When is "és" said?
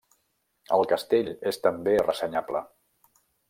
1.53-1.61